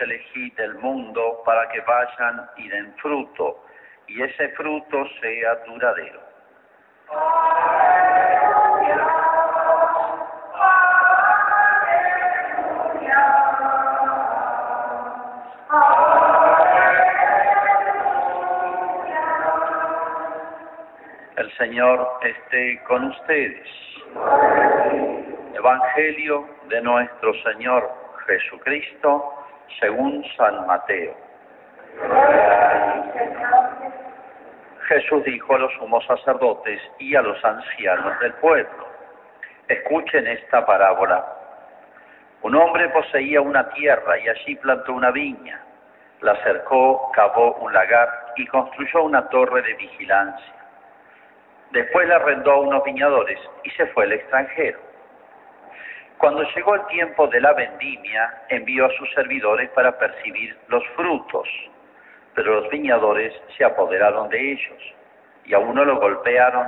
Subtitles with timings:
[0.00, 3.64] elegí del mundo para que vayan y den fruto,
[4.06, 6.20] y ese fruto sea duradero.
[21.36, 23.68] El Señor esté con ustedes.
[25.54, 27.90] Evangelio de nuestro Señor
[28.26, 29.29] Jesucristo
[29.78, 31.14] según San Mateo.
[34.88, 38.88] Jesús dijo a los sumos sacerdotes y a los ancianos del pueblo,
[39.68, 41.24] escuchen esta parábola.
[42.42, 45.60] Un hombre poseía una tierra y allí plantó una viña,
[46.22, 50.54] la cercó, cavó un lagar y construyó una torre de vigilancia.
[51.70, 54.89] Después la arrendó a unos viñadores y se fue al extranjero.
[56.20, 61.48] Cuando llegó el tiempo de la vendimia, envió a sus servidores para percibir los frutos,
[62.34, 64.94] pero los viñadores se apoderaron de ellos,
[65.46, 66.66] y a uno lo golpearon,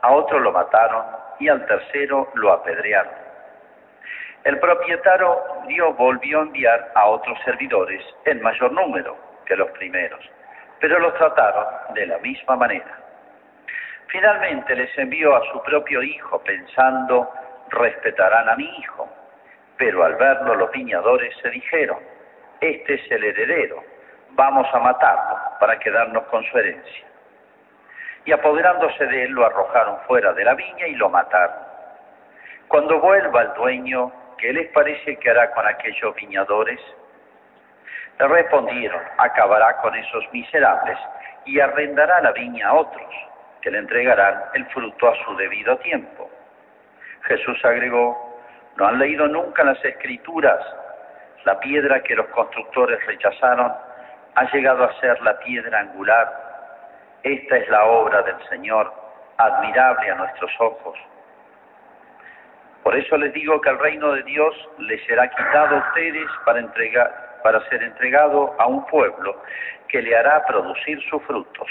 [0.00, 1.04] a otro lo mataron,
[1.38, 3.12] y al tercero lo apedrearon.
[4.44, 10.20] El propietario dio, volvió a enviar a otros servidores en mayor número que los primeros,
[10.80, 12.98] pero los trataron de la misma manera.
[14.06, 17.30] Finalmente les envió a su propio hijo pensando,
[17.74, 19.08] respetarán a mi hijo.
[19.76, 21.98] Pero al verlo los viñadores se dijeron,
[22.60, 23.82] este es el heredero,
[24.30, 27.06] vamos a matarlo para quedarnos con su herencia.
[28.24, 31.56] Y apoderándose de él lo arrojaron fuera de la viña y lo mataron.
[32.68, 36.80] Cuando vuelva el dueño, ¿qué les parece que hará con aquellos viñadores?
[38.18, 40.98] Le respondieron, acabará con esos miserables
[41.44, 43.14] y arrendará la viña a otros
[43.60, 46.30] que le entregarán el fruto a su debido tiempo.
[47.24, 48.38] Jesús agregó,
[48.76, 50.60] ¿no han leído nunca las escrituras?
[51.44, 53.72] La piedra que los constructores rechazaron
[54.34, 56.28] ha llegado a ser la piedra angular.
[57.22, 58.92] Esta es la obra del Señor,
[59.38, 60.98] admirable a nuestros ojos.
[62.82, 66.58] Por eso les digo que el reino de Dios les será quitado a ustedes para,
[66.60, 69.40] entregar, para ser entregado a un pueblo
[69.88, 71.68] que le hará producir sus frutos.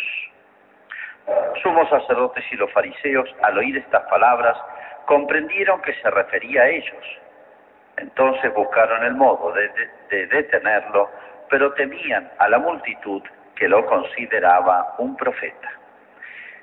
[1.62, 4.58] Sumos sacerdotes y los fariseos, al oír estas palabras,
[5.06, 7.20] comprendieron que se refería a ellos.
[7.98, 9.70] Entonces buscaron el modo de,
[10.10, 11.10] de, detenerlo,
[11.50, 13.22] pero temían a la multitud
[13.56, 15.72] que lo consideraba un profeta.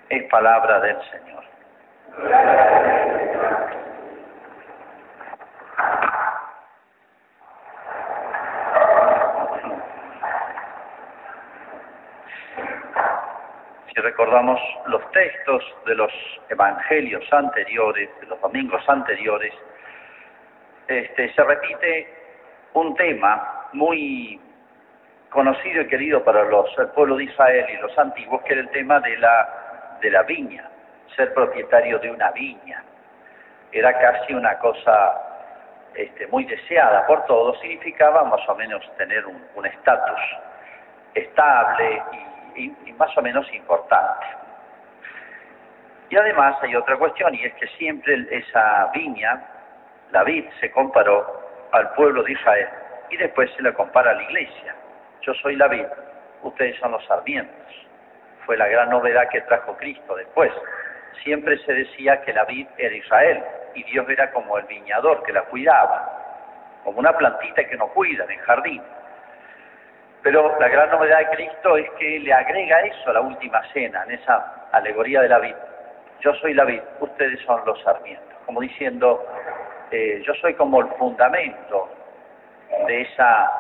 [0.09, 1.45] Es palabra del Señor.
[14.01, 16.13] Recordamos los textos de los
[16.49, 19.53] evangelios anteriores, de los domingos anteriores,
[20.87, 22.15] este, se repite
[22.75, 24.41] un tema muy
[25.31, 28.71] conocido y querido para los, el pueblo de Israel y los antiguos, que era el
[28.71, 30.69] tema de la, de la viña,
[31.17, 32.83] ser propietario de una viña.
[33.73, 35.23] Era casi una cosa
[35.95, 40.21] este, muy deseada por todos, significaba más o menos tener un estatus
[41.15, 42.30] estable y
[42.61, 44.27] y, más o menos importante.
[46.11, 49.43] Y además hay otra cuestión, y es que siempre esa viña,
[50.11, 51.41] la vid, se comparó
[51.73, 52.69] al pueblo de Israel
[53.11, 54.75] y después se la compara a la iglesia.
[55.23, 55.87] Yo soy la vid,
[56.43, 57.87] ustedes son los sarmientos.
[58.45, 60.53] Fue la gran novedad que trajo Cristo después.
[61.23, 63.45] Siempre se decía que la vid era Israel
[63.75, 68.25] y Dios era como el viñador que la cuidaba, como una plantita que no cuida
[68.25, 68.83] en el jardín.
[70.23, 74.05] Pero la gran novedad de Cristo es que le agrega eso a la última cena,
[74.05, 75.55] en esa alegoría de la vid.
[76.21, 78.37] Yo soy la vid, ustedes son los sarmientos.
[78.45, 79.25] Como diciendo,
[79.91, 81.89] eh, yo soy como el fundamento
[82.87, 83.51] de esa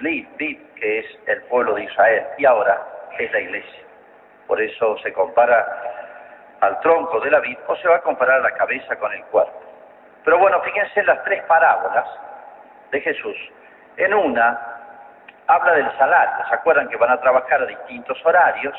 [0.00, 2.80] vid, vid que es el pueblo de Israel y ahora
[3.18, 3.82] es la iglesia.
[4.46, 5.66] Por eso se compara
[6.60, 9.60] al tronco de la vid o se va a comparar la cabeza con el cuerpo.
[10.24, 12.06] Pero bueno, fíjense en las tres parábolas
[12.92, 13.36] de Jesús.
[13.96, 14.71] En una
[15.52, 16.46] habla del salario.
[16.48, 18.74] ¿Se acuerdan que van a trabajar a distintos horarios?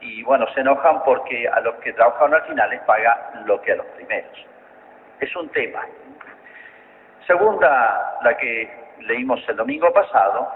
[0.00, 3.72] Y bueno, se enojan porque a los que trabajan al final les paga lo que
[3.72, 4.46] a los primeros.
[5.20, 5.84] Es un tema.
[7.26, 10.50] Segunda, la que leímos el domingo pasado,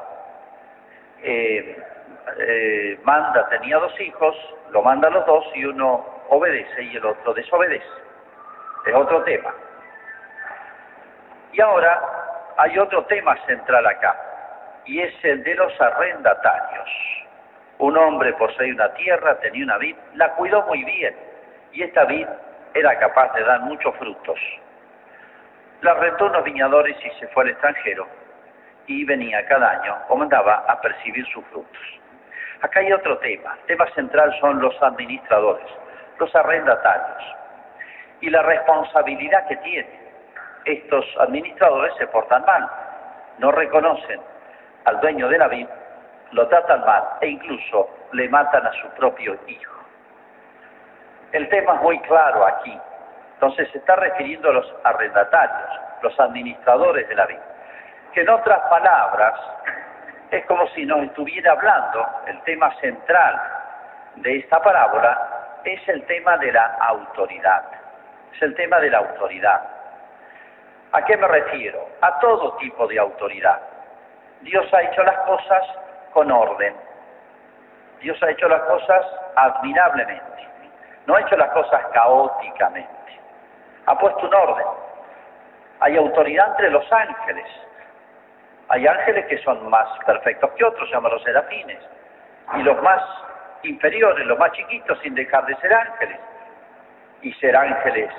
[1.22, 1.82] eh,
[2.38, 4.36] eh, manda, tenía dos hijos,
[4.70, 7.86] lo manda a los dos y uno obedece y el otro desobedece.
[8.86, 9.52] Es otro tema.
[11.52, 12.00] Y ahora
[12.56, 14.31] hay otro tema central acá
[14.84, 16.88] y es el de los arrendatarios.
[17.78, 21.14] Un hombre posee una tierra, tenía una vid, la cuidó muy bien
[21.72, 22.26] y esta vid
[22.74, 24.38] era capaz de dar muchos frutos.
[25.80, 28.06] La rentó unos viñadores y se fue al extranjero
[28.86, 32.00] y venía cada año, comandaba a percibir sus frutos.
[32.60, 33.56] Acá hay otro tema.
[33.62, 35.66] El tema central son los administradores,
[36.18, 37.36] los arrendatarios
[38.20, 40.02] y la responsabilidad que tienen.
[40.64, 42.70] Estos administradores se portan mal,
[43.38, 44.20] no reconocen
[44.84, 45.66] al dueño de la vid,
[46.32, 49.74] lo tratan mal e incluso le matan a su propio hijo.
[51.32, 52.78] El tema es muy claro aquí.
[53.34, 55.70] Entonces se está refiriendo a los arrendatarios,
[56.02, 57.38] los administradores de la vid,
[58.12, 59.34] que en otras palabras
[60.30, 63.40] es como si nos estuviera hablando, el tema central
[64.16, 67.64] de esta parábola es el tema de la autoridad,
[68.34, 69.62] es el tema de la autoridad.
[70.92, 71.86] ¿A qué me refiero?
[72.00, 73.60] A todo tipo de autoridad.
[74.42, 75.62] Dios ha hecho las cosas
[76.12, 76.74] con orden.
[78.00, 79.06] Dios ha hecho las cosas
[79.36, 80.48] admirablemente.
[81.06, 83.20] No ha hecho las cosas caóticamente.
[83.86, 84.66] Ha puesto un orden.
[85.80, 87.46] Hay autoridad entre los ángeles.
[88.68, 91.78] Hay ángeles que son más perfectos que otros, los serafines.
[92.54, 93.02] Y los más
[93.62, 96.18] inferiores, los más chiquitos, sin dejar de ser ángeles.
[97.22, 98.10] Y ser ángeles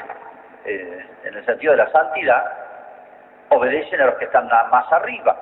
[0.65, 2.43] eh, en el sentido de la santidad,
[3.49, 5.37] obedecen a los que están más arriba.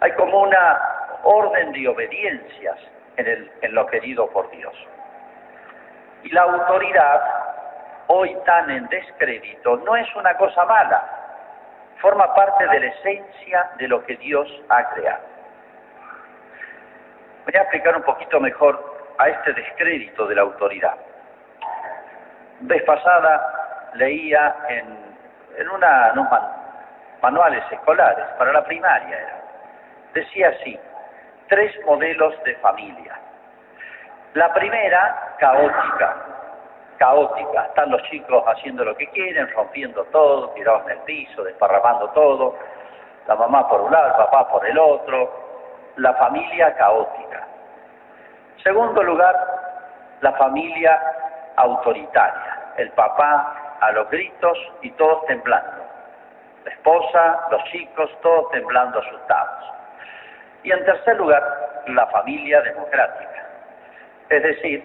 [0.00, 0.80] Hay como una
[1.22, 2.78] orden de obediencias
[3.16, 4.74] en, en lo querido por Dios.
[6.22, 7.22] Y la autoridad,
[8.06, 11.02] hoy tan en descrédito, no es una cosa mala,
[12.00, 15.22] forma parte de la esencia de lo que Dios ha creado.
[17.44, 20.94] Voy a explicar un poquito mejor a este descrédito de la autoridad.
[22.60, 25.16] Vez pasada leía en,
[25.56, 26.28] en, una, unos
[27.22, 29.39] manuales escolares, para la primaria era,
[30.14, 30.78] decía así,
[31.48, 33.18] tres modelos de familia.
[34.34, 36.16] La primera, caótica,
[36.98, 37.64] caótica.
[37.66, 42.56] Están los chicos haciendo lo que quieren, rompiendo todo, tirados en el piso, desparramando todo.
[43.26, 45.32] La mamá por un lado, el papá por el otro.
[45.96, 47.46] La familia caótica.
[48.62, 49.34] Segundo lugar,
[50.20, 51.00] la familia
[51.56, 52.72] autoritaria.
[52.76, 55.82] El papá a los gritos y todos temblando.
[56.64, 59.79] La esposa, los chicos, todos temblando asustados.
[60.62, 61.42] Y en tercer lugar,
[61.86, 63.46] la familia democrática.
[64.28, 64.84] Es decir,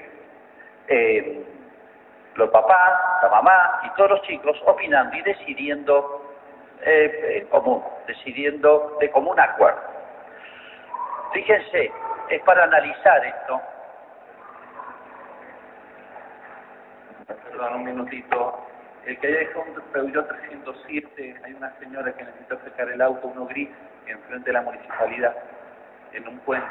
[0.88, 1.44] eh,
[2.36, 6.34] los papás, la mamá y todos los chicos opinando y decidiendo
[6.82, 9.82] eh, en común, decidiendo de común acuerdo.
[11.34, 11.92] Fíjense,
[12.30, 13.62] es para analizar esto.
[17.28, 18.62] Perdón, un minutito.
[19.06, 23.28] El que haya dejado un Peugeot 307, hay una señora que necesita sacar el auto,
[23.28, 23.70] uno gris,
[24.08, 25.36] enfrente de la municipalidad
[26.16, 26.68] en un puente.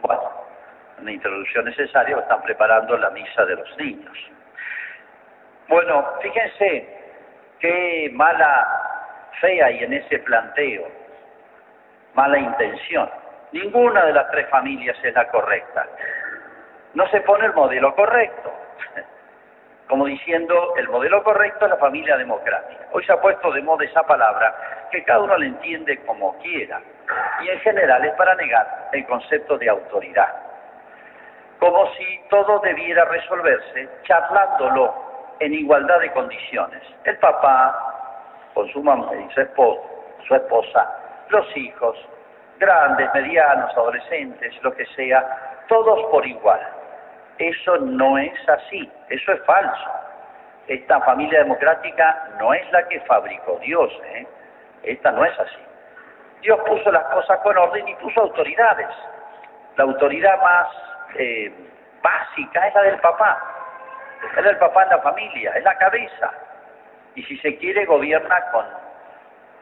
[0.00, 0.22] Bueno,
[0.98, 4.18] una introducción necesaria, están preparando la misa de los niños.
[5.68, 6.88] Bueno, fíjense
[7.60, 10.88] qué mala fe hay en ese planteo,
[12.14, 13.08] mala intención.
[13.52, 15.86] Ninguna de las tres familias es la correcta.
[16.94, 18.52] No se pone el modelo correcto
[19.92, 22.86] como diciendo el modelo correcto es la familia democrática.
[22.92, 26.80] Hoy se ha puesto de moda esa palabra que cada uno la entiende como quiera
[27.42, 30.34] y en general es para negar el concepto de autoridad.
[31.58, 34.94] Como si todo debiera resolverse charlándolo
[35.40, 36.82] en igualdad de condiciones.
[37.04, 39.82] El papá con su mamá y su esposa,
[40.26, 40.90] su esposa,
[41.28, 41.98] los hijos,
[42.58, 46.81] grandes, medianos, adolescentes, lo que sea, todos por igual.
[47.38, 49.90] Eso no es así, eso es falso.
[50.68, 54.26] Esta familia democrática no es la que fabricó Dios, ¿eh?
[54.84, 55.58] esta no es así.
[56.42, 58.88] Dios puso las cosas con orden y puso autoridades.
[59.76, 60.68] La autoridad más
[61.16, 61.52] eh,
[62.02, 63.38] básica es la del papá,
[64.28, 66.30] es la del papá en la familia, es la cabeza.
[67.14, 68.64] Y si se quiere, gobierna con,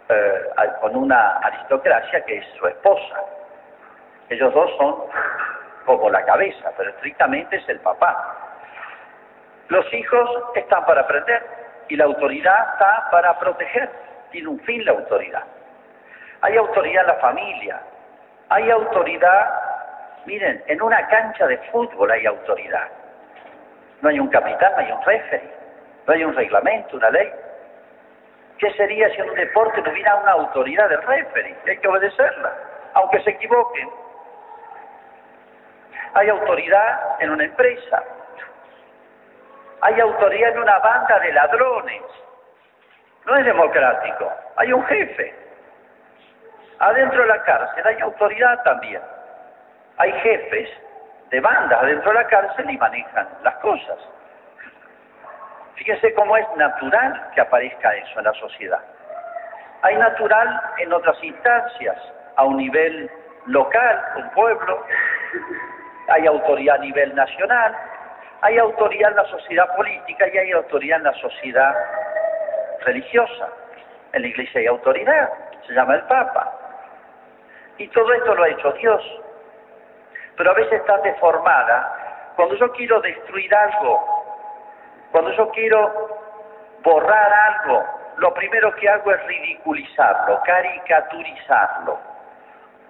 [0.08, 0.50] eh,
[0.80, 3.22] con una aristocracia que es su esposa.
[4.28, 4.96] Ellos dos son
[5.84, 8.36] como la cabeza, pero estrictamente es el papá.
[9.68, 11.42] Los hijos están para aprender
[11.88, 13.88] y la autoridad está para proteger.
[14.30, 15.42] Tiene un fin la autoridad.
[16.42, 17.80] Hay autoridad en la familia.
[18.48, 19.48] Hay autoridad,
[20.26, 22.88] miren, en una cancha de fútbol hay autoridad.
[24.02, 25.50] No hay un capitán, no hay un referee,
[26.06, 27.30] no hay un reglamento, una ley.
[28.58, 31.56] ¿Qué sería si en un deporte no hubiera una autoridad de referee?
[31.68, 32.52] Hay que obedecerla,
[32.94, 33.88] aunque se equivoquen.
[36.14, 38.02] Hay autoridad en una empresa.
[39.82, 42.02] Hay autoridad en una banda de ladrones.
[43.26, 44.32] No es democrático.
[44.56, 45.34] Hay un jefe.
[46.78, 49.02] Adentro de la cárcel hay autoridad también.
[49.98, 50.70] Hay jefes
[51.30, 53.98] de bandas adentro de la cárcel y manejan las cosas.
[55.74, 58.80] Fíjese cómo es natural que aparezca eso en la sociedad.
[59.82, 61.96] Hay natural en otras instancias,
[62.36, 63.10] a un nivel
[63.46, 64.84] local, un pueblo,
[66.10, 67.76] hay autoridad a nivel nacional,
[68.42, 71.74] hay autoridad en la sociedad política y hay autoridad en la sociedad
[72.80, 73.48] religiosa.
[74.12, 75.30] En la iglesia hay autoridad,
[75.66, 76.52] se llama el Papa.
[77.78, 79.02] Y todo esto lo ha hecho Dios.
[80.36, 82.32] Pero a veces está deformada.
[82.34, 84.20] Cuando yo quiero destruir algo,
[85.12, 86.18] cuando yo quiero
[86.82, 87.84] borrar algo,
[88.16, 92.09] lo primero que hago es ridiculizarlo, caricaturizarlo.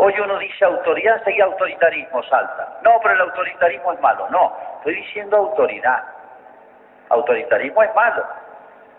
[0.02, 2.78] Hoy uno dice autoridad, seguía autoritarismo, salta.
[2.82, 4.26] No, pero el autoritarismo es malo.
[4.30, 6.02] No, estoy diciendo autoridad.
[7.10, 8.26] Autoritarismo es malo,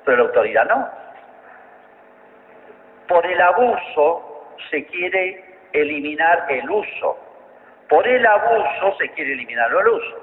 [0.05, 0.87] pero la autoridad no.
[3.07, 5.43] Por el abuso se quiere
[5.73, 7.17] eliminar el uso.
[7.89, 10.19] Por el abuso se quiere eliminar el uso.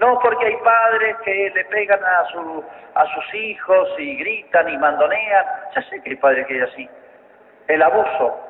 [0.00, 4.78] No porque hay padres que le pegan a, su, a sus hijos y gritan y
[4.78, 5.46] mandonean.
[5.76, 6.90] Ya sé que hay padres que así.
[7.68, 8.47] El abuso.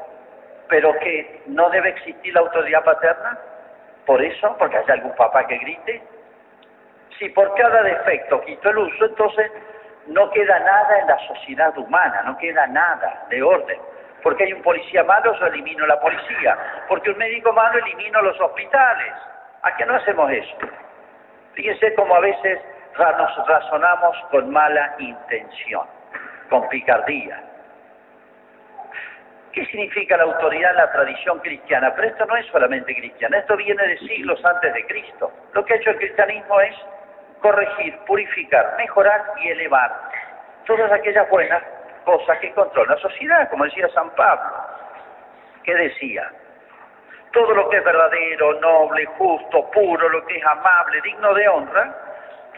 [0.69, 3.39] Pero que no debe existir la autoridad paterna.
[4.07, 6.03] Por eso, porque hay algún papá que grite.
[7.19, 9.51] Si por cada defecto quito el uso, entonces
[10.07, 13.79] no queda nada en la sociedad humana, no queda nada de orden.
[14.23, 16.57] Porque hay un policía malo, yo elimino la policía.
[16.89, 19.13] Porque un médico malo, elimino los hospitales.
[19.63, 20.57] ¿A qué no hacemos eso?
[21.55, 22.61] Fíjense cómo a veces
[22.99, 25.87] nos razonamos con mala intención,
[26.51, 27.43] con picardía.
[29.59, 31.93] ¿Qué significa la autoridad en la tradición cristiana?
[31.97, 35.33] Pero esto no es solamente cristiana, esto viene de siglos antes de Cristo.
[35.53, 36.77] Lo que ha hecho el cristianismo es
[37.41, 39.93] corregir, purificar, mejorar y elevar
[40.65, 41.61] todas aquellas buenas
[42.05, 44.49] cosas que controlan la sociedad, como decía San Pablo,
[45.65, 46.31] que decía,
[47.33, 51.97] todo lo que es verdadero, noble, justo, puro, lo que es amable, digno de honra,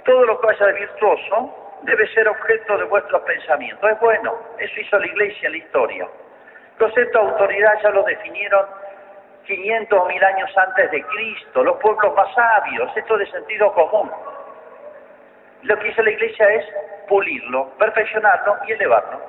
[0.05, 3.91] todo lo que vaya de virtuoso, debe ser objeto de vuestros pensamientos.
[3.91, 6.07] Es bueno, eso hizo la Iglesia en la historia.
[6.81, 8.65] Concepto de autoridad ya lo definieron
[9.45, 14.11] 500 o 1000 años antes de Cristo, los pueblos más sabios, esto de sentido común.
[15.61, 16.65] Lo que hizo la Iglesia es
[17.07, 19.21] pulirlo, perfeccionarlo y elevarlo.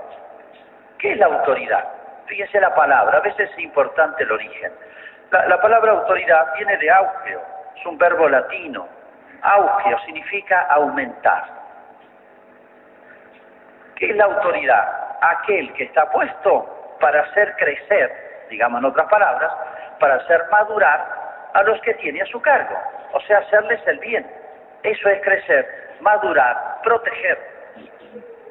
[0.98, 1.86] ¿Qué es la autoridad?
[2.28, 4.72] Fíjense la palabra, a veces es importante el origen.
[5.32, 7.42] La, palabra autoridad viene de augeo,
[7.76, 8.88] es un verbo latino.
[9.42, 11.44] Augeo significa aumentar.
[13.96, 15.18] ¿Qué es la autoridad?
[15.20, 19.52] Aquel que está puesto para hacer crecer, digamos en otras palabras,
[20.00, 21.06] para hacer madurar
[21.54, 22.78] a los que tiene a su cargo,
[23.12, 24.26] o sea, hacerles el bien.
[24.84, 25.68] Eso es crecer,
[26.00, 27.38] madurar, proteger.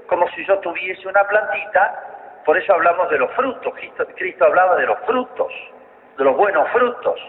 [0.06, 2.10] Como si yo tuviese una plantita
[2.44, 3.72] por eso hablamos de los frutos.
[4.16, 5.52] Cristo, hablaba de los frutos,
[6.16, 7.20] de los buenos frutos.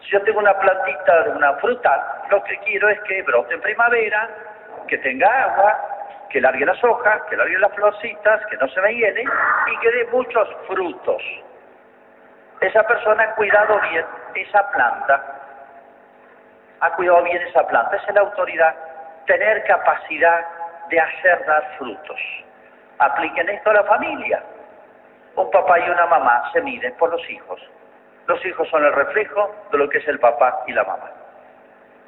[0.00, 3.60] Si yo tengo una plantita de una fruta, lo que quiero es que brote en
[3.60, 4.28] primavera,
[4.88, 5.85] que tenga agua,
[6.30, 9.90] que largue las hojas, que largue las florcitas, que no se me hiele y que
[9.90, 11.22] dé muchos frutos.
[12.60, 14.04] Esa persona ha cuidado bien
[14.34, 15.22] esa planta,
[16.80, 18.74] ha cuidado bien esa planta, esa es la autoridad,
[19.26, 20.46] tener capacidad
[20.88, 22.20] de hacer dar frutos.
[22.98, 24.42] Apliquen esto a la familia.
[25.34, 27.60] Un papá y una mamá se miden por los hijos.
[28.26, 31.10] Los hijos son el reflejo de lo que es el papá y la mamá.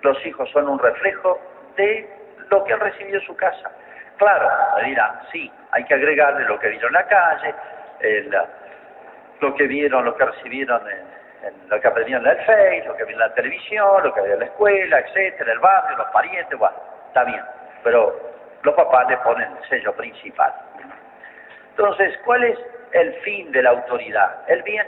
[0.02, 1.38] Los hijos son un reflejo
[1.76, 2.08] de
[2.48, 3.70] lo que han recibido en su casa.
[4.18, 7.54] Claro, me dirán, sí, hay que agregarle lo que vieron en la calle,
[9.40, 13.04] lo que vieron, lo que recibieron, en, lo que aprendieron en el Face, lo que
[13.04, 16.58] vieron en la televisión, lo que vieron en la escuela, etcétera, el barrio, los parientes,
[16.58, 17.42] bueno, está bien.
[17.84, 18.28] Pero
[18.62, 20.52] los papás le ponen el sello principal.
[21.70, 22.58] Entonces, ¿cuál es
[22.92, 24.42] el fin de la autoridad?
[24.48, 24.87] El bien.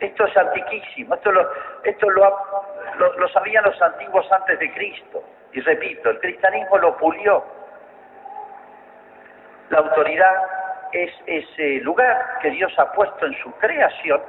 [0.00, 1.48] Esto es antiquísimo, esto lo,
[1.84, 5.22] esto lo, sabían los antiguos antes de Cristo.
[5.52, 7.44] Y repito, el cristianismo lo pulió.
[9.72, 10.34] La autoridad
[10.92, 14.20] es ese lugar que Dios ha puesto en su creación,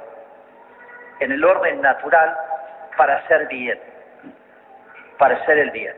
[1.20, 2.34] en el orden natural,
[2.96, 3.78] para hacer bien,
[5.18, 5.94] para hacer el bien.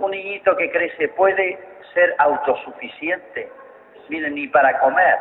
[0.00, 1.56] Un niñito que crece puede
[1.94, 3.48] ser autosuficiente,
[4.08, 5.18] miren, ni para comer.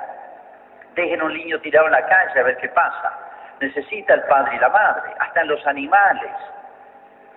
[0.96, 3.14] Dejen un niño tirado en la calle a ver qué pasa.
[3.60, 6.32] Necesita el padre y la madre, hasta en los animales.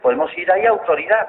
[0.00, 1.28] Podemos ir a autoridad.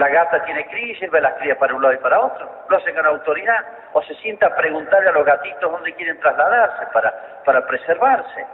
[0.00, 2.50] La gata tiene crisis, ve las crías para un lado y para otro.
[2.70, 3.62] Lo hacen con autoridad.
[3.92, 8.46] O se sienta a preguntarle a los gatitos dónde quieren trasladarse para, para preservarse.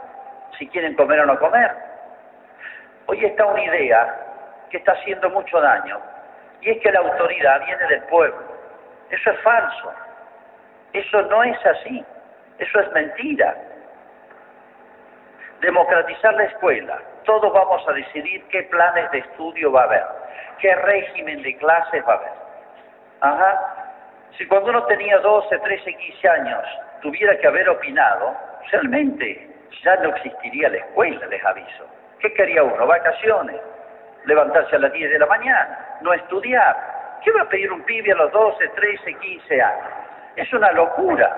[0.59, 1.71] Si quieren comer o no comer.
[3.05, 4.13] Hoy está una idea
[4.69, 6.01] que está haciendo mucho daño.
[6.59, 8.43] Y es que la autoridad viene del pueblo.
[9.09, 9.93] Eso es falso.
[10.91, 12.03] Eso no es así.
[12.59, 13.55] Eso es mentira.
[15.61, 16.99] Democratizar la escuela.
[17.25, 20.05] Todos vamos a decidir qué planes de estudio va a haber,
[20.59, 22.31] qué régimen de clases va a haber.
[23.21, 23.93] Ajá.
[24.37, 26.63] Si cuando uno tenía 12, 13, 15 años
[27.01, 28.35] tuviera que haber opinado,
[28.71, 29.49] realmente
[29.83, 31.85] ya no existiría la escuela, les aviso.
[32.19, 32.85] ¿Qué quería uno?
[32.85, 33.59] Vacaciones,
[34.25, 36.75] levantarse a las 10 de la mañana, no estudiar.
[37.23, 39.87] ¿Qué va a pedir un pibe a los 12, 13, 15 años?
[40.35, 41.35] Es una locura.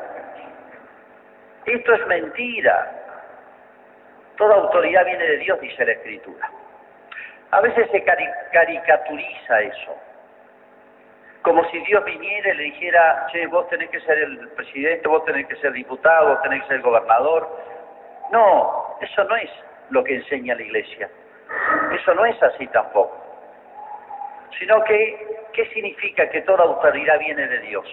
[1.66, 2.99] Esto es mentira.
[4.40, 6.50] Toda autoridad viene de Dios, dice la Escritura.
[7.52, 9.98] A veces se caricaturiza eso.
[11.42, 15.26] Como si Dios viniera y le dijera, che, vos tenés que ser el presidente, vos
[15.26, 17.50] tenés que ser diputado, vos tenés que ser gobernador.
[18.32, 19.50] No, eso no es
[19.90, 21.10] lo que enseña la iglesia.
[21.92, 23.22] Eso no es así tampoco.
[24.58, 27.86] Sino que, ¿qué significa que toda autoridad viene de Dios?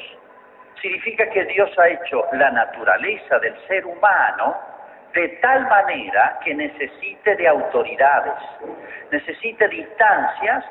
[0.80, 4.75] Significa que Dios ha hecho la naturaleza del ser humano
[5.16, 8.34] de tal manera que necesite de autoridades,
[9.10, 10.62] necesite de instancias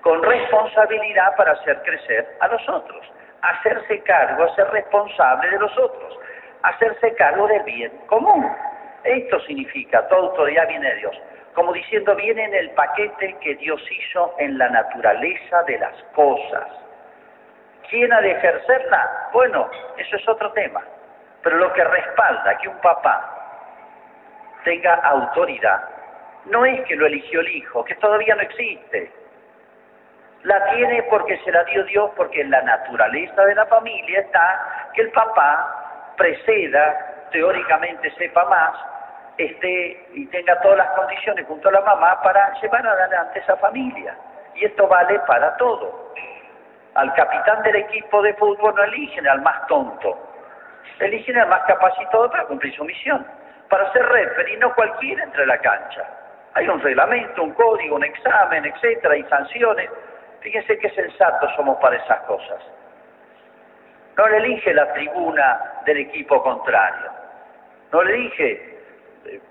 [0.00, 3.12] con responsabilidad para hacer crecer a los otros,
[3.42, 6.18] hacerse cargo, hacer responsable de los otros,
[6.62, 8.52] hacerse cargo del bien común.
[9.04, 11.16] Esto significa, toda autoridad viene de Dios,
[11.54, 16.66] como diciendo, viene en el paquete que Dios hizo en la naturaleza de las cosas.
[17.88, 19.28] ¿Quién ha de ejercerla?
[19.32, 20.82] Bueno, eso es otro tema.
[21.44, 23.35] Pero lo que respalda que un papá
[24.66, 25.96] tenga autoridad
[26.46, 29.10] no es que lo eligió el hijo, que todavía no existe.
[30.42, 34.90] La tiene porque se la dio Dios, porque en la naturaleza de la familia está
[34.94, 38.72] que el papá preceda, teóricamente sepa más,
[39.38, 44.16] esté y tenga todas las condiciones junto a la mamá para llevar adelante esa familia.
[44.54, 46.12] Y esto vale para todo.
[46.94, 50.16] Al capitán del equipo de fútbol no eligen al más tonto,
[51.00, 53.26] eligen al más capacitado para cumplir su misión.
[53.68, 56.04] Para ser referee no cualquiera entra a la cancha.
[56.54, 59.90] Hay un reglamento, un código, un examen, etcétera, y sanciones.
[60.40, 62.62] Fíjense qué sensatos somos para esas cosas.
[64.16, 67.10] No le elige la tribuna del equipo contrario.
[67.92, 68.78] No le elige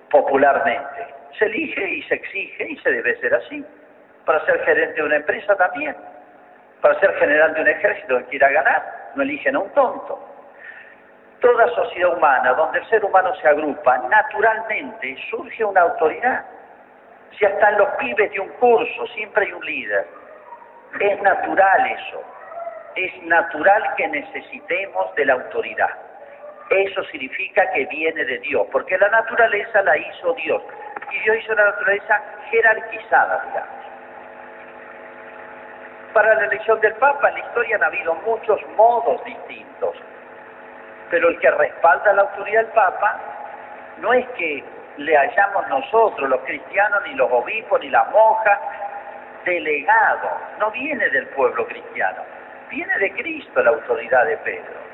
[0.10, 1.08] popularmente.
[1.38, 3.64] Se elige y se exige y se debe ser así.
[4.26, 5.96] Para ser gerente de una empresa también.
[6.82, 10.35] Para ser general de un ejército que quiera ganar, no eligen a un tonto.
[11.40, 16.46] Toda sociedad humana donde el ser humano se agrupa, naturalmente surge una autoridad.
[17.38, 20.08] Si hasta en los pibes de un curso siempre hay un líder,
[21.00, 22.24] es natural eso.
[22.96, 25.90] Es natural que necesitemos de la autoridad.
[26.70, 30.64] Eso significa que viene de Dios, porque la naturaleza la hizo Dios.
[31.12, 33.86] Y Dios hizo la naturaleza jerarquizada, digamos.
[36.14, 39.96] Para la elección del Papa en la historia han habido muchos modos distintos,
[41.10, 43.20] pero el que respalda la autoridad del Papa
[44.00, 44.64] no es que
[44.98, 48.60] le hayamos nosotros, los cristianos, ni los obispos, ni las monjas,
[49.44, 52.22] delegado, no viene del pueblo cristiano,
[52.70, 54.86] viene de Cristo la autoridad de Pedro.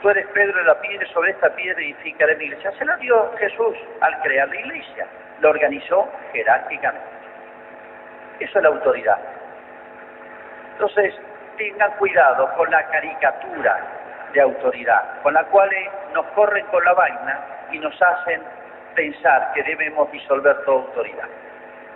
[0.00, 2.70] Tú eres Pedro de la piedra, sobre esta piedra edificaré mi iglesia.
[2.78, 5.06] Se la dio Jesús al crear la iglesia.
[5.40, 7.08] Lo organizó jerárquicamente.
[8.38, 9.18] Eso es la autoridad.
[10.74, 11.14] Entonces,
[11.58, 13.78] tengan cuidado con la caricatura
[14.32, 15.70] de autoridad, con la cual
[16.14, 17.40] nos corren con la vaina
[17.72, 18.42] y nos hacen
[18.94, 21.28] pensar que debemos disolver toda autoridad.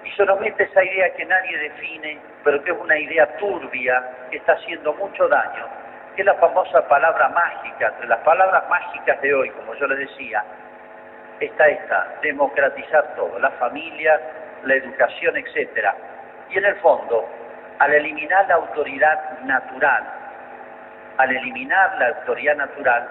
[0.05, 4.53] Y mete esa idea que nadie define, pero que es una idea turbia, que está
[4.53, 5.67] haciendo mucho daño
[6.15, 9.99] que es la famosa palabra mágica, entre las palabras mágicas de hoy, como yo les
[9.99, 10.45] decía,
[11.41, 14.21] está esta, democratizar todo, la familia,
[14.65, 15.95] la educación, etcétera.
[16.51, 17.27] Y en el fondo,
[17.83, 20.05] al eliminar la autoridad natural,
[21.19, 23.09] al eliminar la autoridad natural,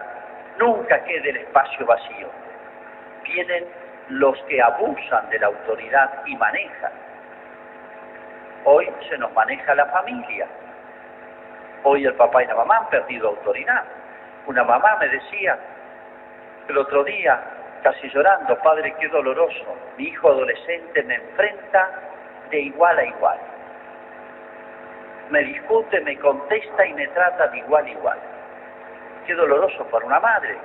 [0.59, 2.29] nunca quede el espacio vacío.
[3.25, 3.65] Vienen
[4.07, 6.91] los que abusan de la autoridad y manejan.
[8.63, 10.47] Hoy se nos maneja la familia,
[11.83, 13.83] Hoy el papá y la mamá han perdido autoridad.
[14.45, 15.57] Una mamá me decía
[16.69, 17.41] el otro día,
[17.83, 21.89] casi llorando, padre, qué doloroso, mi hijo adolescente me enfrenta
[22.51, 23.50] de igual a igual.
[25.31, 28.19] Me discute, me contesta y me trata de igual a igual.
[29.25, 30.57] Qué doloroso para una madre,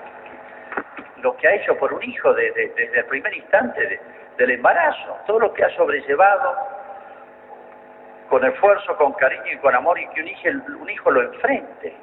[1.23, 4.01] lo que ha hecho por un hijo desde, el primer instante
[4.37, 6.57] del embarazo, todo lo que ha sobrellevado
[8.29, 10.49] con esfuerzo, con cariño y con amor y que un hijo,
[10.81, 11.95] un hijo lo enfrente.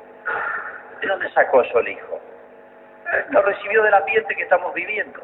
[1.01, 2.21] ¿De dónde sacó eso el hijo?
[3.31, 5.19] Lo recibió del ambiente que estamos viviendo.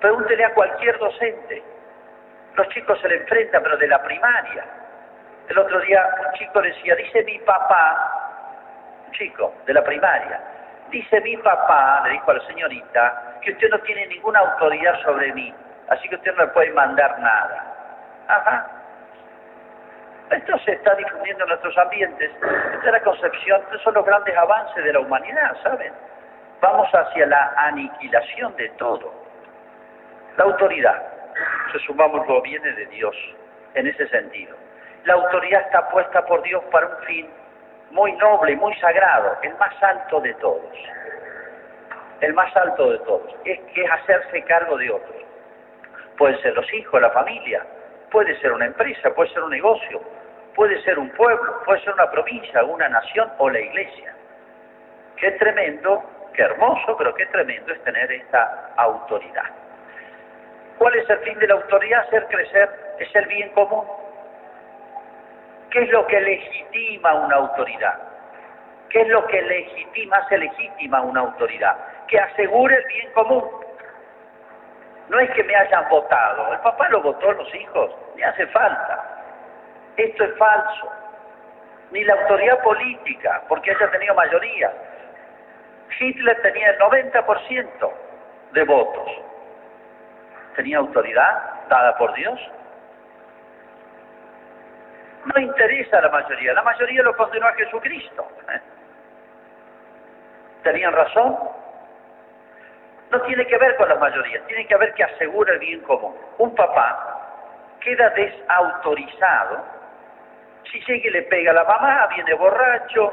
[0.00, 1.62] Pregúntele a cualquier docente.
[2.54, 4.64] Los chicos se le enfrentan, pero de la primaria.
[5.50, 10.40] El otro día un chico decía, dice mi papá, un chico de la primaria,
[10.90, 15.32] dice mi papá, le dijo a la señorita, que usted no tiene ninguna autoridad sobre
[15.32, 15.52] mí,
[15.88, 17.64] así que usted no le puede mandar nada.
[18.28, 18.70] Ajá,
[20.30, 22.30] Esto se está difundiendo en nuestros ambientes.
[22.30, 25.92] Esta es la concepción, estos son los grandes avances de la humanidad, ¿saben?
[26.60, 29.12] Vamos hacia la aniquilación de todo.
[30.36, 31.02] La autoridad,
[32.28, 33.16] lo viene de Dios
[33.74, 34.59] en ese sentido.
[35.04, 37.30] La autoridad está puesta por Dios para un fin
[37.90, 40.76] muy noble, muy sagrado, el más alto de todos.
[42.20, 45.16] El más alto de todos, es que es hacerse cargo de otros.
[46.18, 47.64] Pueden ser los hijos, la familia,
[48.10, 50.02] puede ser una empresa, puede ser un negocio,
[50.54, 54.14] puede ser un pueblo, puede ser una provincia, una nación o la iglesia.
[55.16, 56.02] Qué tremendo,
[56.34, 59.44] qué hermoso, pero qué tremendo es tener esta autoridad.
[60.76, 62.00] ¿Cuál es el fin de la autoridad?
[62.00, 63.86] Hacer crecer es el bien común.
[65.70, 67.98] ¿Qué es lo que legitima una autoridad?
[68.88, 71.76] ¿Qué es lo que legitima, hace legítima una autoridad?
[72.08, 73.44] Que asegure el bien común.
[75.08, 79.22] No es que me hayan votado, el papá lo votó los hijos, ni hace falta.
[79.96, 80.92] Esto es falso.
[81.92, 84.72] Ni la autoridad política, porque haya tenido mayoría.
[85.98, 87.92] Hitler tenía el 90%
[88.52, 89.10] de votos.
[90.56, 92.40] ¿Tenía autoridad dada por Dios?
[95.24, 98.26] No interesa a la mayoría, la mayoría lo condenó a Jesucristo.
[100.62, 101.38] ¿Tenían razón?
[103.10, 106.14] No tiene que ver con la mayoría, tiene que ver que asegura el bien común.
[106.38, 109.80] Un papá queda desautorizado
[110.70, 113.12] si llega y le pega a la mamá, viene borracho,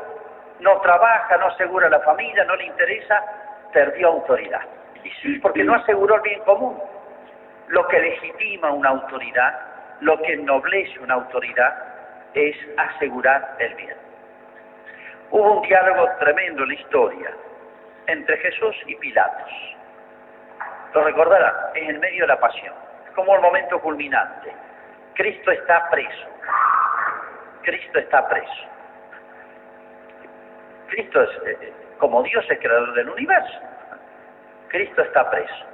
[0.60, 3.24] no trabaja, no asegura la familia, no le interesa,
[3.74, 4.62] perdió autoridad.
[5.42, 6.80] Porque no aseguró el bien común.
[7.70, 9.60] Lo que legitima una autoridad,
[10.02, 11.87] lo que ennoblece una autoridad,
[12.34, 13.96] es asegurar el bien.
[15.32, 17.32] Hubo un diálogo tremendo en la historia
[18.08, 19.52] entre Jesús y Pilatos.
[20.94, 22.74] Lo recordarán, es en medio de la pasión,
[23.16, 24.54] como el momento culminante.
[25.16, 26.28] Cristo está preso.
[27.64, 28.64] Cristo está preso.
[30.88, 33.60] Cristo es, eh, eh, como Dios es creador del universo.
[34.70, 35.66] Cristo está preso.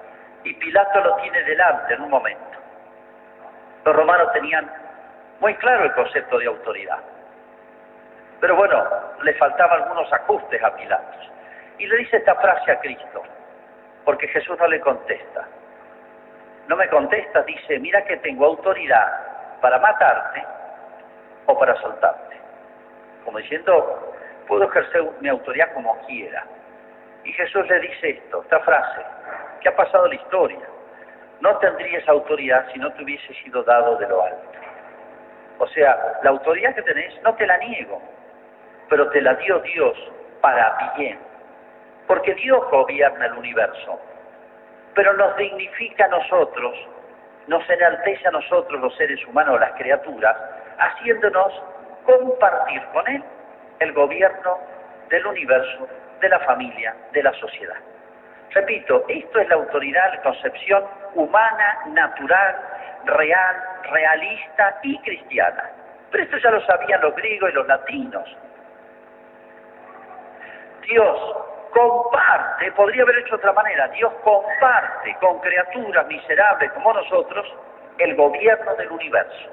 [0.43, 2.57] Y Pilato lo tiene delante en un momento.
[3.85, 4.69] Los romanos tenían
[5.39, 6.99] muy claro el concepto de autoridad.
[8.39, 8.83] Pero bueno,
[9.21, 11.31] le faltaban algunos ajustes a Pilatos.
[11.77, 13.23] Y le dice esta frase a Cristo,
[14.05, 15.47] porque Jesús no le contesta.
[16.67, 20.43] No me contesta, dice, mira que tengo autoridad para matarte
[21.45, 22.37] o para soltarte.
[23.25, 24.13] Como diciendo,
[24.47, 26.43] puedo ejercer mi autoridad como quiera.
[27.23, 29.01] Y Jesús le dice esto, esta frase,
[29.61, 30.67] que ha pasado la historia.
[31.39, 34.59] No tendrías autoridad si no te hubiese sido dado de lo alto.
[35.63, 38.01] O sea, la autoridad que tenés no te la niego,
[38.89, 39.97] pero te la dio Dios
[40.41, 41.17] para bien.
[42.05, 43.97] Porque Dios gobierna el universo,
[44.93, 46.75] pero nos dignifica a nosotros,
[47.47, 50.35] nos enaltece a nosotros los seres humanos, las criaturas,
[50.79, 51.53] haciéndonos
[52.05, 53.23] compartir con Él
[53.79, 54.57] el gobierno
[55.07, 55.87] del universo,
[56.19, 57.77] de la familia, de la sociedad.
[58.53, 60.83] Repito, esto es la autoridad, la concepción
[61.15, 62.55] humana, natural,
[63.05, 63.55] real,
[63.89, 65.71] realista y cristiana.
[66.11, 68.37] Pero esto ya lo sabían los griegos y los latinos.
[70.87, 71.35] Dios
[71.71, 77.51] comparte, podría haber hecho de otra manera, Dios comparte con criaturas miserables como nosotros
[77.97, 79.49] el gobierno del universo.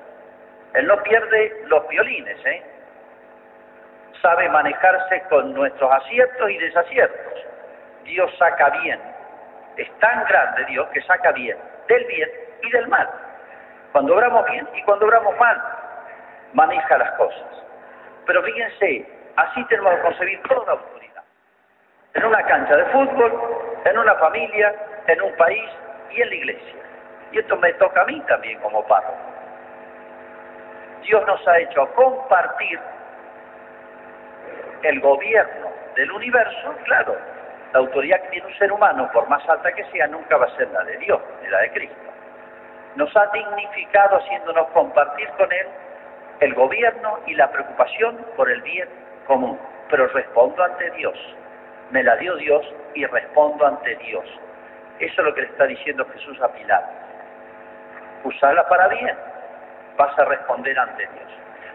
[0.75, 2.63] Él no pierde los violines, ¿eh?
[4.21, 7.50] Sabe manejarse con nuestros aciertos y desaciertos.
[8.11, 9.01] Dios saca bien.
[9.77, 11.57] Es tan grande Dios que saca bien
[11.91, 12.31] del bien
[12.63, 13.09] y del mal.
[13.93, 15.61] Cuando obramos bien y cuando obramos mal,
[16.53, 17.65] maneja las cosas.
[18.27, 21.25] Pero fíjense, así tenemos que concebir toda autoridad.
[22.15, 23.33] En una cancha de fútbol,
[23.85, 24.75] en una familia,
[25.07, 25.71] en un país
[26.11, 26.75] y en la iglesia.
[27.33, 29.17] Y esto me toca a mí también como párroco.
[31.03, 32.79] Dios nos ha hecho compartir
[34.83, 37.17] el gobierno del universo, claro,
[37.73, 40.57] la autoridad que tiene un ser humano, por más alta que sea, nunca va a
[40.57, 42.11] ser la de Dios, ni la de Cristo
[42.97, 45.67] nos ha dignificado haciéndonos compartir con Él
[46.41, 48.89] el gobierno y la preocupación por el bien
[49.27, 49.59] común.
[49.89, 51.17] Pero respondo ante Dios.
[51.91, 54.25] Me la dio Dios y respondo ante Dios.
[54.99, 56.89] Eso es lo que le está diciendo Jesús a Pilato.
[58.25, 59.17] Usarla para bien,
[59.97, 61.33] vas a responder ante Dios.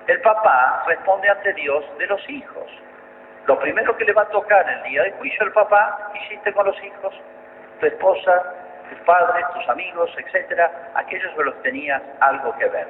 [0.08, 2.68] El papá responde ante Dios de los hijos.
[3.48, 6.66] Lo primero que le va a tocar el día de juicio al papá, hiciste con
[6.66, 7.14] los hijos,
[7.80, 8.44] tu esposa,
[8.90, 12.88] tus padres, tus amigos, etcétera, aquellos con los que tenías algo que ver.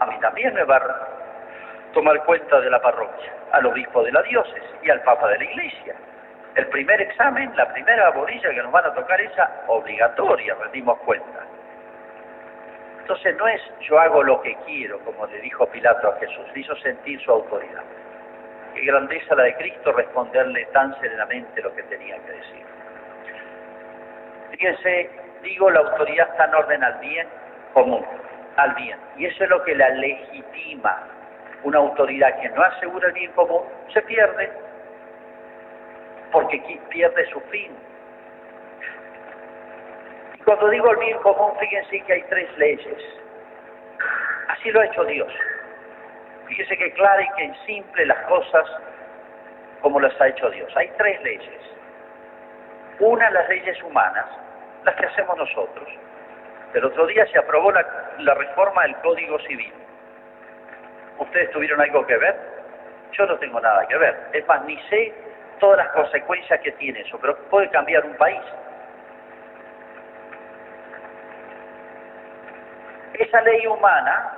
[0.00, 4.22] A mí también me va a tomar cuenta de la parroquia, al obispo de la
[4.22, 5.94] diócesis y al papa de la iglesia.
[6.54, 11.40] El primer examen, la primera bolilla que nos van a tocar esa obligatoria, rendimos cuenta.
[13.00, 16.60] Entonces no es yo hago lo que quiero, como le dijo Pilato a Jesús, le
[16.60, 17.82] hizo sentir su autoridad.
[18.76, 22.66] Qué grandeza la de Cristo responderle tan serenamente lo que tenía que decir.
[24.50, 25.10] Fíjense,
[25.42, 27.26] digo, la autoridad está en orden al bien
[27.72, 28.04] común,
[28.56, 28.98] al bien.
[29.16, 31.04] Y eso es lo que la legitima.
[31.62, 33.62] Una autoridad que no asegura el bien común
[33.94, 34.52] se pierde,
[36.30, 36.60] porque
[36.90, 37.72] pierde su fin.
[40.34, 43.02] Y cuando digo el bien común, fíjense que hay tres leyes.
[44.48, 45.32] Así lo ha hecho Dios.
[46.48, 48.64] Fíjense que clara y que simple las cosas
[49.80, 50.72] como las ha hecho Dios.
[50.76, 51.60] Hay tres leyes.
[53.00, 54.26] Una, las leyes humanas,
[54.84, 55.88] las que hacemos nosotros.
[56.74, 57.86] El otro día se aprobó la,
[58.18, 59.72] la reforma del Código Civil.
[61.18, 62.36] ¿Ustedes tuvieron algo que ver?
[63.12, 64.16] Yo no tengo nada que ver.
[64.32, 65.14] Es más, ni sé
[65.58, 68.42] todas las consecuencias que tiene eso, pero puede cambiar un país.
[73.14, 74.32] Esa ley humana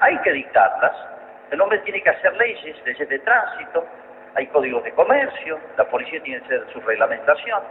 [0.00, 1.17] hay que dictarlas.
[1.50, 3.86] El hombre tiene que hacer leyes, leyes de tránsito,
[4.34, 7.62] hay códigos de comercio, la policía tiene que hacer su reglamentación.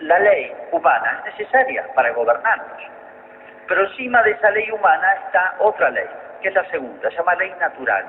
[0.00, 2.82] La ley humana es necesaria para gobernarnos.
[3.68, 6.06] Pero encima de esa ley humana está otra ley,
[6.42, 8.04] que es la segunda, se llama ley natural.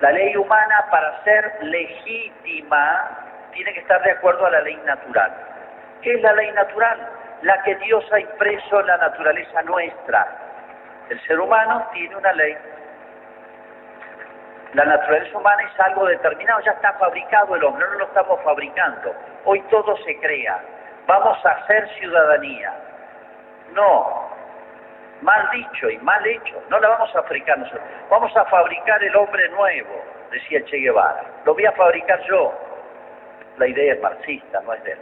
[0.00, 3.10] La ley humana para ser legítima
[3.52, 5.32] tiene que estar de acuerdo a la ley natural.
[6.02, 6.98] ¿Qué es la ley natural?
[7.42, 10.26] La que Dios ha impreso en la naturaleza nuestra.
[11.08, 12.56] El ser humano tiene una ley
[14.74, 19.14] la naturaleza humana es algo determinado, ya está fabricado el hombre, no lo estamos fabricando.
[19.44, 20.60] Hoy todo se crea.
[21.06, 22.72] Vamos a hacer ciudadanía.
[23.72, 24.28] No,
[25.22, 27.84] mal dicho y mal hecho, no la vamos a fabricar nosotros.
[28.10, 31.22] Vamos a fabricar el hombre nuevo, decía Che Guevara.
[31.44, 32.52] Lo voy a fabricar yo.
[33.58, 34.98] La idea es marxista, no es de él.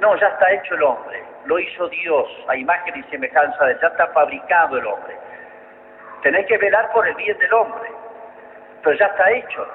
[0.00, 3.78] No, ya está hecho el hombre, lo hizo Dios, a imagen y semejanza de él,
[3.80, 5.14] ya está fabricado el hombre.
[6.22, 7.99] Tenéis que velar por el bien del hombre
[8.82, 9.66] pero ya está hecho.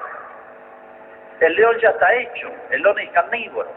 [1.40, 3.70] El león ya está hecho, el león es carnívoro,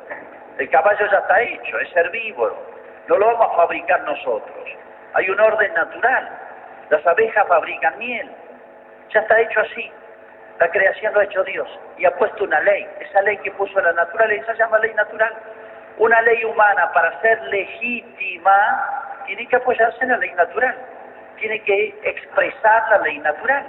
[0.58, 2.56] el caballo ya está hecho, es herbívoro,
[3.08, 4.70] no lo vamos a fabricar nosotros.
[5.14, 6.30] Hay un orden natural,
[6.90, 8.30] las abejas fabrican miel,
[9.14, 9.92] ya está hecho así.
[10.60, 13.80] La creación lo ha hecho Dios y ha puesto una ley, esa ley que puso
[13.82, 15.34] la naturaleza se llama ley natural.
[15.98, 20.76] Una ley humana para ser legítima tiene que apoyarse en la ley natural,
[21.38, 23.66] tiene que expresar la ley natural.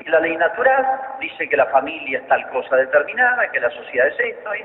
[0.00, 4.06] Y la ley natural dice que la familia es tal cosa determinada, que la sociedad
[4.08, 4.54] es esto.
[4.54, 4.64] Y...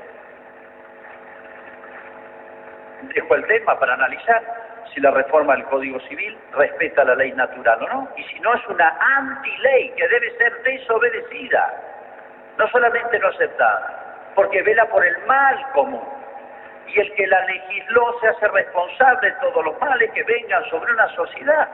[3.14, 4.42] Dejo el tema para analizar
[4.94, 8.08] si la reforma del Código Civil respeta la ley natural o no.
[8.16, 11.74] Y si no, es una anti-ley que debe ser desobedecida,
[12.56, 16.08] no solamente no aceptada, porque vela por el mal común.
[16.86, 20.90] Y el que la legisló se hace responsable de todos los males que vengan sobre
[20.92, 21.68] una sociedad,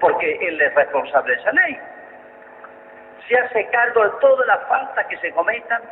[0.00, 1.78] porque él es responsable de esa ley
[3.28, 5.82] se hace cargo de todas las faltas que se cometan,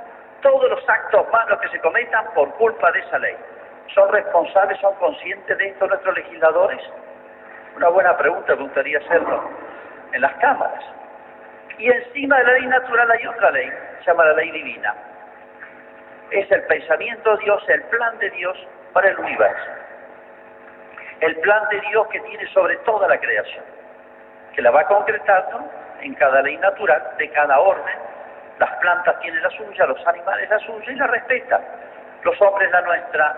[0.43, 3.37] todos los actos malos que se cometan por culpa de esa ley.
[3.95, 6.81] ¿Son responsables, son conscientes de esto nuestros legisladores?
[7.77, 9.51] Una buena pregunta, me gustaría hacerlo
[10.13, 10.85] en las cámaras.
[11.79, 14.95] Y encima de la ley natural hay otra ley, se llama la ley divina.
[16.31, 18.57] Es el pensamiento de Dios, el plan de Dios
[18.93, 19.71] para el universo.
[21.21, 23.65] El plan de Dios que tiene sobre toda la creación,
[24.55, 25.71] que la va concretando
[26.03, 27.97] en cada ley natural de cada orden.
[28.59, 31.63] Las plantas tienen la suya, los animales la suya y la respetan.
[32.23, 33.37] Los hombres la nuestra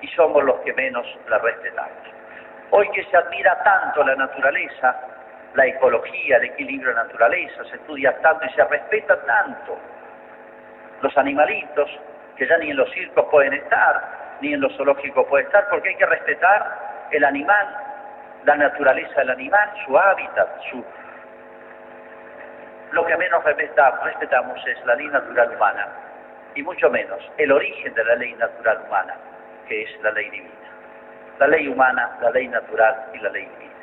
[0.00, 2.16] y somos los que menos la respetamos.
[2.70, 4.96] Hoy que se admira tanto la naturaleza,
[5.54, 9.78] la ecología, el equilibrio de la naturaleza, se estudia tanto y se respeta tanto
[11.02, 11.90] los animalitos,
[12.36, 15.90] que ya ni en los circos pueden estar, ni en los zoológicos pueden estar, porque
[15.90, 17.66] hay que respetar el animal,
[18.44, 20.84] la naturaleza del animal, su hábitat, su,
[22.92, 25.88] lo que menos respetamos es la ley natural humana
[26.54, 29.14] y mucho menos el origen de la ley natural humana,
[29.68, 30.52] que es la ley divina.
[31.38, 33.74] La ley humana, la ley natural y la ley divina.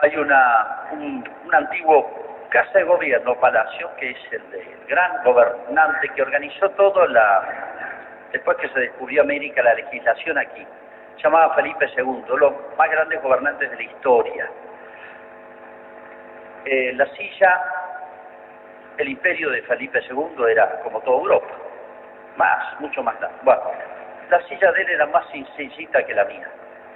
[0.00, 6.22] Hay una, un, antiguo casa de gobierno, palacio, que es el, del gran gobernante que
[6.22, 7.42] organizó todo la,
[8.32, 10.66] después que se descubrió América, la legislación aquí.
[11.22, 14.50] Llamaba Felipe II, los más grandes gobernantes de la historia
[16.64, 17.60] eh, la silla,
[18.98, 21.54] el imperio de Felipe II era como toda Europa,
[22.36, 23.38] más, mucho más grande.
[23.42, 23.62] Bueno,
[24.30, 26.48] la silla de él era más sencillita que la mía.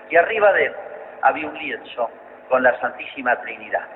[0.09, 0.75] Y arriba de él
[1.23, 2.11] había un lienzo
[2.49, 3.87] con la Santísima Trinidad.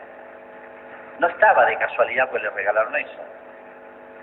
[1.21, 3.25] No estaba de casualidad, pues le regalaron eso.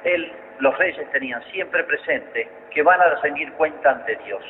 [0.04, 4.44] Él, los reyes tenían siempre presente que van a rendir cuenta ante Dios.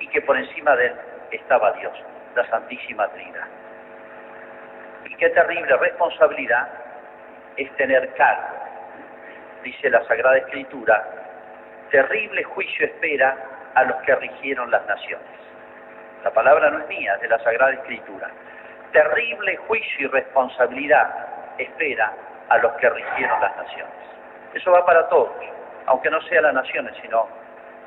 [0.00, 0.94] y que por encima de él
[1.32, 1.92] estaba Dios,
[2.36, 3.48] la Santísima Trinidad.
[5.08, 6.68] Y qué terrible responsabilidad
[7.56, 8.58] es tener cargo.
[9.62, 11.04] Dice la Sagrada Escritura,
[11.90, 13.36] terrible juicio espera
[13.74, 15.26] a los que rigieron las naciones.
[16.24, 18.30] La palabra no es mía, es de la Sagrada Escritura.
[18.92, 21.08] Terrible juicio y responsabilidad
[21.58, 22.12] espera
[22.48, 23.94] a los que rigieron las naciones.
[24.54, 25.30] Eso va para todos,
[25.86, 27.28] aunque no sea las naciones, sino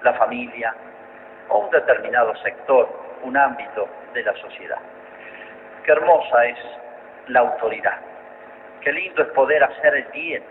[0.03, 0.73] la familia
[1.49, 2.89] o un determinado sector,
[3.23, 4.79] un ámbito de la sociedad.
[5.83, 6.57] Qué hermosa es
[7.31, 7.97] la autoridad.
[8.81, 10.43] Qué lindo es poder hacer el bien.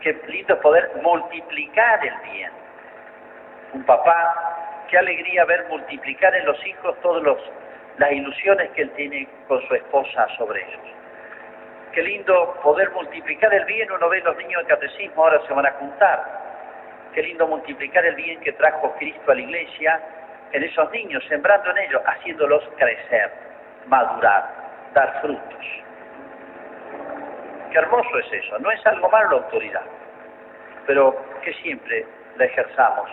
[0.00, 2.50] Qué lindo es poder multiplicar el bien.
[3.72, 7.22] Un papá, qué alegría ver multiplicar en los hijos todas
[7.98, 10.80] las ilusiones que él tiene con su esposa sobre ellos.
[11.92, 13.90] Qué lindo poder multiplicar el bien.
[13.90, 16.24] Uno ve los niños de catecismo, ahora se van a juntar.
[17.14, 20.00] Qué lindo multiplicar el bien que trajo Cristo a la iglesia
[20.52, 23.32] en esos niños, sembrando en ellos, haciéndolos crecer,
[23.86, 24.50] madurar,
[24.92, 25.85] dar frutos.
[27.76, 29.82] Qué hermoso es eso, no es algo malo la autoridad,
[30.86, 33.06] pero que siempre la ejerzamos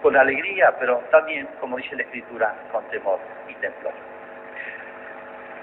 [0.00, 3.92] con alegría, pero también, como dice la Escritura, con temor y temblor.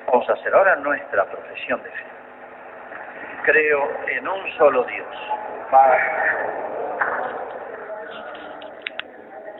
[0.05, 2.03] Vamos a hacer ahora nuestra profesión de fe.
[3.41, 5.17] Creo en un solo Dios,
[5.71, 6.03] Padre,